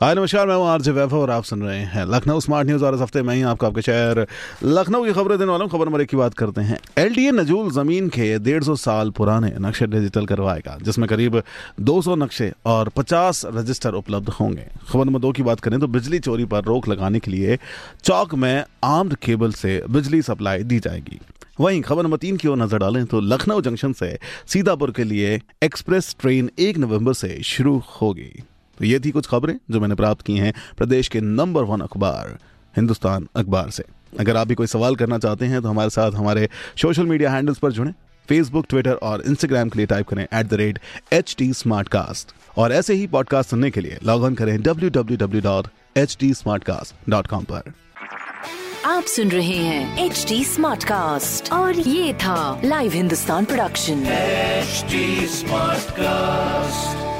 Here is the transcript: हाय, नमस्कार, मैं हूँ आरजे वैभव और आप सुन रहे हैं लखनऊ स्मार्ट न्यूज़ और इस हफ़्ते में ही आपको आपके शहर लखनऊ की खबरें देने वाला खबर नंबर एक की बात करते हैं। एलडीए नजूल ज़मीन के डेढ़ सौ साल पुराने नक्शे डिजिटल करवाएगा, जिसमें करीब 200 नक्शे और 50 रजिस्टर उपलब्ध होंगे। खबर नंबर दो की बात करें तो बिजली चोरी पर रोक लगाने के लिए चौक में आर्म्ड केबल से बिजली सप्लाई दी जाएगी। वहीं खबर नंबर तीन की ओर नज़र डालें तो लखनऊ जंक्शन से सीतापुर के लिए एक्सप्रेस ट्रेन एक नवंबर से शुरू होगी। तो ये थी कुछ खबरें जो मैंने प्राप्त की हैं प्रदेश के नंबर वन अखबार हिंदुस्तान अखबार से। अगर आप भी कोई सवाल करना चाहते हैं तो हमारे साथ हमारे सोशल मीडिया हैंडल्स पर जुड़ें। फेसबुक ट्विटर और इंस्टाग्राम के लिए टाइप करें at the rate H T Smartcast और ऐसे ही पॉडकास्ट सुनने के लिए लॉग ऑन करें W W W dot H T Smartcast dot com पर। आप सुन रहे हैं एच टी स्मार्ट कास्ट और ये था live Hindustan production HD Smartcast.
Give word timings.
हाय, 0.00 0.14
नमस्कार, 0.14 0.46
मैं 0.46 0.54
हूँ 0.54 0.66
आरजे 0.68 0.90
वैभव 0.90 1.18
और 1.18 1.30
आप 1.30 1.44
सुन 1.44 1.62
रहे 1.62 1.80
हैं 1.80 2.04
लखनऊ 2.06 2.40
स्मार्ट 2.40 2.66
न्यूज़ 2.66 2.84
और 2.84 2.94
इस 2.94 3.00
हफ़्ते 3.00 3.22
में 3.22 3.34
ही 3.34 3.42
आपको 3.42 3.66
आपके 3.66 3.82
शहर 3.82 4.26
लखनऊ 4.64 5.04
की 5.04 5.12
खबरें 5.12 5.38
देने 5.38 5.50
वाला 5.50 5.66
खबर 5.66 5.86
नंबर 5.86 6.00
एक 6.00 6.08
की 6.08 6.16
बात 6.16 6.34
करते 6.34 6.60
हैं। 6.60 6.78
एलडीए 6.98 7.32
नजूल 7.32 7.70
ज़मीन 7.72 8.08
के 8.08 8.38
डेढ़ 8.40 8.64
सौ 8.64 8.74
साल 8.76 9.10
पुराने 9.10 9.52
नक्शे 9.60 9.86
डिजिटल 9.86 10.26
करवाएगा, 10.26 10.76
जिसमें 10.82 11.08
करीब 11.08 11.42
200 11.80 12.16
नक्शे 12.16 12.50
और 12.66 12.88
50 12.96 13.44
रजिस्टर 13.46 13.94
उपलब्ध 13.94 14.28
होंगे। 14.30 14.66
खबर 14.88 15.04
नंबर 15.04 15.20
दो 15.20 15.30
की 15.32 15.42
बात 15.42 15.60
करें 15.60 15.78
तो 15.80 15.86
बिजली 15.88 16.18
चोरी 16.20 16.44
पर 16.44 16.64
रोक 16.64 16.88
लगाने 16.88 17.18
के 17.18 17.30
लिए 17.30 17.58
चौक 18.04 18.34
में 18.34 18.64
आर्म्ड 18.84 19.14
केबल 19.16 19.52
से 19.52 19.80
बिजली 19.88 20.20
सप्लाई 20.22 20.62
दी 20.64 20.78
जाएगी। 20.78 21.20
वहीं 21.60 21.80
खबर 21.82 22.02
नंबर 22.02 22.16
तीन 22.16 22.36
की 22.36 22.48
ओर 22.48 22.56
नज़र 22.56 22.78
डालें 22.78 23.04
तो 23.06 23.20
लखनऊ 23.22 23.60
जंक्शन 23.60 23.92
से 23.92 24.18
सीतापुर 24.46 24.90
के 24.90 25.04
लिए 25.04 25.38
एक्सप्रेस 25.62 26.14
ट्रेन 26.20 26.50
एक 26.58 26.78
नवंबर 26.78 27.12
से 27.12 27.38
शुरू 27.44 27.76
होगी। 27.92 28.32
तो 28.78 28.84
ये 28.84 28.98
थी 29.00 29.10
कुछ 29.10 29.26
खबरें 29.26 29.56
जो 29.70 29.80
मैंने 29.80 29.94
प्राप्त 29.94 30.22
की 30.26 30.36
हैं 30.36 30.52
प्रदेश 30.76 31.08
के 31.08 31.20
नंबर 31.20 31.64
वन 31.64 31.80
अखबार 31.80 32.38
हिंदुस्तान 32.76 33.28
अखबार 33.36 33.70
से। 33.70 33.84
अगर 34.20 34.36
आप 34.36 34.46
भी 34.46 34.54
कोई 34.54 34.66
सवाल 34.66 34.96
करना 34.96 35.18
चाहते 35.18 35.46
हैं 35.46 35.62
तो 35.62 35.68
हमारे 35.68 35.90
साथ 35.90 36.12
हमारे 36.12 36.48
सोशल 36.82 37.06
मीडिया 37.06 37.30
हैंडल्स 37.30 37.58
पर 37.58 37.72
जुड़ें। 37.72 37.92
फेसबुक 38.28 38.66
ट्विटर 38.68 38.94
और 39.02 39.22
इंस्टाग्राम 39.26 39.68
के 39.68 39.78
लिए 39.78 39.86
टाइप 39.86 40.08
करें 40.08 40.22
at 40.24 40.46
the 40.46 40.54
rate 40.54 40.78
H 41.12 41.34
T 41.38 41.52
Smartcast 41.88 42.34
और 42.58 42.72
ऐसे 42.72 42.94
ही 42.94 43.06
पॉडकास्ट 43.06 43.50
सुनने 43.50 43.70
के 43.70 43.80
लिए 43.80 43.98
लॉग 44.04 44.22
ऑन 44.22 44.34
करें 44.34 44.60
W 44.62 44.90
W 44.90 45.16
W 45.18 45.42
dot 45.42 45.66
H 45.98 46.16
T 46.20 46.32
Smartcast 46.64 47.10
dot 47.10 47.26
com 47.26 47.44
पर। 47.44 47.72
आप 48.86 49.04
सुन 49.06 49.30
रहे 49.30 49.56
हैं 49.56 50.04
एच 50.04 50.24
टी 50.28 50.44
स्मार्ट 50.44 50.84
कास्ट 50.84 51.52
और 51.52 51.78
ये 51.78 52.14
था 52.14 52.60
live 52.64 52.92
Hindustan 52.92 53.44
production 53.44 54.04
HD 54.64 55.02
Smartcast. 55.34 57.13